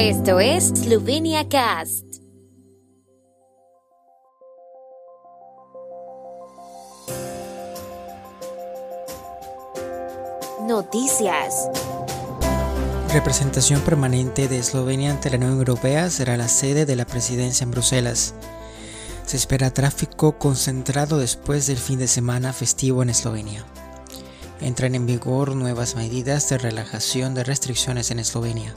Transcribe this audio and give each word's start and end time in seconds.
Esto 0.00 0.38
es 0.38 0.68
Slovenia 0.68 1.48
Cast. 1.48 2.04
Noticias. 10.68 11.68
Representación 13.12 13.80
permanente 13.80 14.46
de 14.46 14.60
Eslovenia 14.60 15.10
ante 15.10 15.30
la 15.30 15.38
Unión 15.38 15.58
Europea 15.58 16.08
será 16.10 16.36
la 16.36 16.46
sede 16.46 16.86
de 16.86 16.94
la 16.94 17.04
presidencia 17.04 17.64
en 17.64 17.72
Bruselas. 17.72 18.36
Se 19.26 19.36
espera 19.36 19.72
tráfico 19.72 20.38
concentrado 20.38 21.18
después 21.18 21.66
del 21.66 21.78
fin 21.78 21.98
de 21.98 22.06
semana 22.06 22.52
festivo 22.52 23.02
en 23.02 23.10
Eslovenia. 23.10 23.64
Entran 24.60 24.94
en 24.94 25.06
vigor 25.06 25.56
nuevas 25.56 25.96
medidas 25.96 26.48
de 26.50 26.58
relajación 26.58 27.34
de 27.34 27.42
restricciones 27.42 28.12
en 28.12 28.20
Eslovenia. 28.20 28.76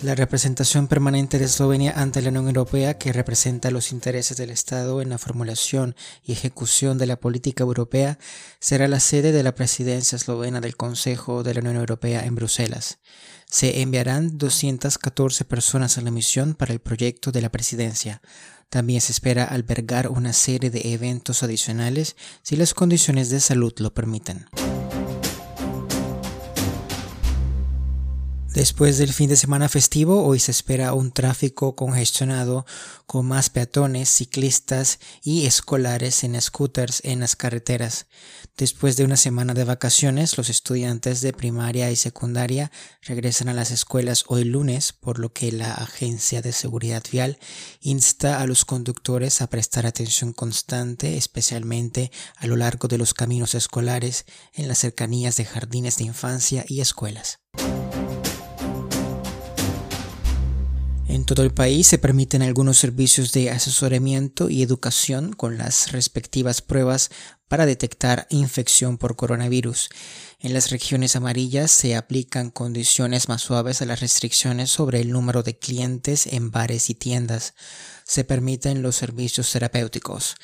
La 0.00 0.14
representación 0.14 0.88
permanente 0.88 1.38
de 1.38 1.46
Eslovenia 1.46 1.94
ante 1.96 2.20
la 2.20 2.28
Unión 2.28 2.48
Europea, 2.48 2.98
que 2.98 3.14
representa 3.14 3.70
los 3.70 3.92
intereses 3.92 4.36
del 4.36 4.50
Estado 4.50 5.00
en 5.00 5.08
la 5.08 5.16
formulación 5.16 5.96
y 6.22 6.32
ejecución 6.32 6.98
de 6.98 7.06
la 7.06 7.18
política 7.18 7.64
europea, 7.64 8.18
será 8.60 8.88
la 8.88 9.00
sede 9.00 9.32
de 9.32 9.42
la 9.42 9.54
presidencia 9.54 10.16
eslovena 10.16 10.60
del 10.60 10.76
Consejo 10.76 11.42
de 11.42 11.54
la 11.54 11.60
Unión 11.60 11.76
Europea 11.76 12.26
en 12.26 12.34
Bruselas. 12.34 12.98
Se 13.46 13.80
enviarán 13.80 14.36
214 14.36 15.46
personas 15.46 15.96
a 15.96 16.02
la 16.02 16.10
misión 16.10 16.54
para 16.54 16.74
el 16.74 16.80
proyecto 16.80 17.32
de 17.32 17.40
la 17.40 17.50
presidencia. 17.50 18.20
También 18.68 19.00
se 19.00 19.12
espera 19.12 19.44
albergar 19.44 20.08
una 20.08 20.34
serie 20.34 20.68
de 20.68 20.92
eventos 20.92 21.42
adicionales 21.42 22.16
si 22.42 22.56
las 22.56 22.74
condiciones 22.74 23.30
de 23.30 23.40
salud 23.40 23.72
lo 23.78 23.94
permiten. 23.94 24.46
Después 28.56 28.96
del 28.96 29.12
fin 29.12 29.28
de 29.28 29.36
semana 29.36 29.68
festivo, 29.68 30.24
hoy 30.24 30.40
se 30.40 30.50
espera 30.50 30.94
un 30.94 31.12
tráfico 31.12 31.76
congestionado 31.76 32.64
con 33.04 33.26
más 33.26 33.50
peatones, 33.50 34.08
ciclistas 34.08 34.98
y 35.22 35.44
escolares 35.44 36.24
en 36.24 36.40
scooters 36.40 37.02
en 37.04 37.20
las 37.20 37.36
carreteras. 37.36 38.06
Después 38.56 38.96
de 38.96 39.04
una 39.04 39.18
semana 39.18 39.52
de 39.52 39.64
vacaciones, 39.64 40.38
los 40.38 40.48
estudiantes 40.48 41.20
de 41.20 41.34
primaria 41.34 41.90
y 41.90 41.96
secundaria 41.96 42.72
regresan 43.02 43.50
a 43.50 43.52
las 43.52 43.70
escuelas 43.70 44.24
hoy 44.26 44.44
lunes, 44.44 44.94
por 44.94 45.18
lo 45.18 45.34
que 45.34 45.52
la 45.52 45.74
Agencia 45.74 46.40
de 46.40 46.52
Seguridad 46.52 47.02
Vial 47.12 47.38
insta 47.82 48.40
a 48.40 48.46
los 48.46 48.64
conductores 48.64 49.42
a 49.42 49.50
prestar 49.50 49.84
atención 49.84 50.32
constante, 50.32 51.18
especialmente 51.18 52.10
a 52.36 52.46
lo 52.46 52.56
largo 52.56 52.88
de 52.88 52.96
los 52.96 53.12
caminos 53.12 53.54
escolares, 53.54 54.24
en 54.54 54.66
las 54.66 54.78
cercanías 54.78 55.36
de 55.36 55.44
jardines 55.44 55.98
de 55.98 56.04
infancia 56.04 56.64
y 56.66 56.80
escuelas. 56.80 57.40
Todo 61.26 61.42
el 61.42 61.52
país 61.52 61.88
se 61.88 61.98
permiten 61.98 62.40
algunos 62.40 62.78
servicios 62.78 63.32
de 63.32 63.50
asesoramiento 63.50 64.48
y 64.48 64.62
educación 64.62 65.32
con 65.32 65.58
las 65.58 65.90
respectivas 65.90 66.62
pruebas 66.62 67.10
para 67.48 67.66
detectar 67.66 68.26
infección 68.30 68.98
por 68.98 69.16
coronavirus. 69.16 69.88
En 70.40 70.52
las 70.52 70.70
regiones 70.70 71.16
amarillas 71.16 71.70
se 71.70 71.96
aplican 71.96 72.50
condiciones 72.50 73.28
más 73.28 73.42
suaves 73.42 73.82
a 73.82 73.86
las 73.86 74.00
restricciones 74.00 74.70
sobre 74.70 75.00
el 75.00 75.10
número 75.10 75.42
de 75.42 75.58
clientes 75.58 76.26
en 76.26 76.50
bares 76.50 76.90
y 76.90 76.94
tiendas. 76.94 77.54
Se 78.04 78.24
permiten 78.24 78.82
los 78.82 78.96
servicios 78.96 79.50
terapéuticos. 79.50 80.36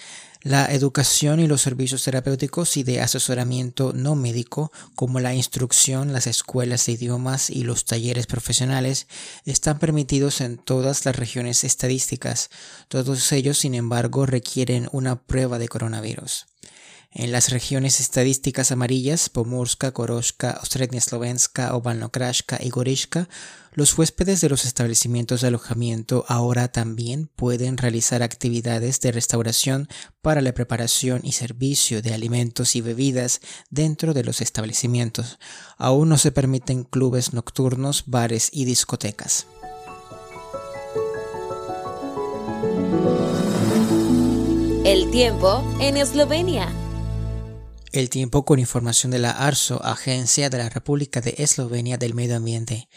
La 0.45 0.67
educación 0.73 1.39
y 1.39 1.47
los 1.47 1.63
servicios 1.63 2.03
terapéuticos 2.03 2.77
y 2.77 2.83
de 2.83 3.01
asesoramiento 3.01 3.93
no 3.95 4.17
médico, 4.17 4.73
como 4.97 5.21
la 5.21 5.35
instrucción, 5.35 6.13
las 6.13 6.27
escuelas 6.27 6.85
de 6.87 6.93
idiomas 6.93 7.49
y 7.49 7.63
los 7.63 7.85
talleres 7.85 8.27
profesionales, 8.27 9.07
están 9.45 9.79
permitidos 9.79 10.41
en 10.41 10.59
todas 10.59 11.05
las 11.05 11.15
regiones 11.15 11.63
estadísticas. 11.63 12.51
Todos 12.89 13.31
ellos, 13.31 13.59
sin 13.59 13.77
embargo, 13.77 14.27
requieren 14.27 14.89
una 14.91 15.23
prueba 15.23 15.61
de 15.61 15.69
coronavirus. 15.69 16.47
En 17.15 17.31
las 17.31 17.51
regiones 17.51 18.01
estadísticas 18.01 18.73
amarillas, 18.73 19.29
Pomorska, 19.29 19.93
Koroshka, 19.93 20.59
Ostrednia 20.63 21.01
Slovenska, 21.03 21.75
Obalnokrashka 21.75 22.59
y 22.59 22.71
Gorishka, 22.71 23.29
los 23.75 23.97
huéspedes 23.99 24.41
de 24.41 24.49
los 24.49 24.65
establecimientos 24.65 25.43
de 25.43 25.49
alojamiento 25.49 26.25
ahora 26.29 26.69
también 26.69 27.29
pueden 27.37 27.77
realizar 27.77 28.23
actividades 28.23 29.01
de 29.01 29.13
restauración 29.13 29.89
para 30.23 30.41
la 30.41 30.55
preparación 30.55 31.21
y 31.23 31.33
servicio 31.33 32.01
de 32.01 32.15
alimentos 32.15 32.77
y 32.77 32.81
bebidas 32.81 33.41
dentro 33.69 34.15
de 34.15 34.25
los 34.25 34.41
establecimientos. 34.41 35.39
Aún 35.77 36.09
no 36.09 36.17
se 36.17 36.33
permiten 36.33 36.85
clubes 36.85 37.35
nocturnos, 37.35 38.05
bares 38.07 38.49
y 38.53 38.65
discotecas. 38.65 39.47
El 44.85 45.13
tiempo 45.13 45.63
en 45.79 45.97
Eslovenia. 45.97 46.69
El 47.93 48.11
tiempo 48.11 48.45
con 48.45 48.59
información 48.59 49.13
de 49.13 49.21
la 49.21 49.31
ARSO, 49.31 49.81
Agencia 49.85 50.51
de 50.51 50.59
la 50.59 50.71
República 50.71 51.21
de 51.21 51.37
Eslovenia 51.39 51.99
del 51.99 52.15
Medio 52.15 52.35
Ambiente. 52.35 52.89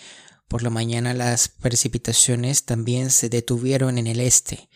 Por 0.47 0.63
la 0.63 0.71
mañana 0.71 1.13
las 1.13 1.47
precipitaciones 1.47 2.65
también 2.65 3.11
se 3.11 3.29
detuvieron 3.29 3.99
en 3.99 4.07
el 4.07 4.19
este. 4.19 4.67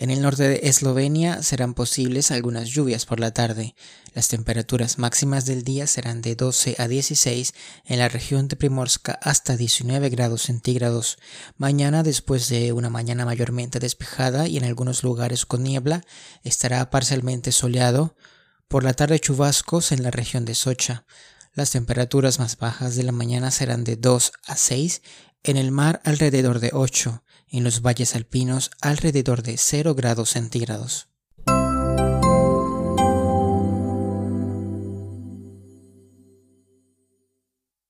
En 0.00 0.12
el 0.12 0.22
norte 0.22 0.48
de 0.48 0.60
Eslovenia 0.62 1.42
serán 1.42 1.74
posibles 1.74 2.30
algunas 2.30 2.68
lluvias 2.68 3.04
por 3.04 3.18
la 3.18 3.32
tarde. 3.32 3.74
Las 4.14 4.28
temperaturas 4.28 4.96
máximas 4.96 5.44
del 5.44 5.64
día 5.64 5.88
serán 5.88 6.22
de 6.22 6.36
12 6.36 6.76
a 6.78 6.86
16 6.86 7.52
en 7.84 7.98
la 7.98 8.08
región 8.08 8.46
de 8.46 8.54
Primorska 8.54 9.18
hasta 9.20 9.56
19 9.56 10.08
grados 10.10 10.42
centígrados. 10.42 11.18
Mañana, 11.56 12.04
después 12.04 12.48
de 12.48 12.72
una 12.72 12.90
mañana 12.90 13.24
mayormente 13.24 13.80
despejada 13.80 14.46
y 14.46 14.56
en 14.56 14.64
algunos 14.66 15.02
lugares 15.02 15.44
con 15.44 15.64
niebla, 15.64 16.04
estará 16.44 16.90
parcialmente 16.90 17.50
soleado 17.50 18.14
por 18.68 18.84
la 18.84 18.94
tarde 18.94 19.18
chubascos 19.18 19.90
en 19.90 20.04
la 20.04 20.12
región 20.12 20.44
de 20.44 20.54
Socha. 20.54 21.06
Las 21.54 21.72
temperaturas 21.72 22.38
más 22.38 22.56
bajas 22.56 22.94
de 22.94 23.02
la 23.02 23.10
mañana 23.10 23.50
serán 23.50 23.82
de 23.82 23.96
2 23.96 24.30
a 24.46 24.56
6, 24.56 25.02
en 25.42 25.56
el 25.56 25.72
mar 25.72 26.00
alrededor 26.04 26.60
de 26.60 26.70
8, 26.72 27.24
en 27.50 27.64
los 27.64 27.82
valles 27.82 28.14
alpinos 28.14 28.70
alrededor 28.80 29.42
de 29.42 29.56
0 29.56 29.94
grados 29.94 30.30
centígrados. 30.30 31.08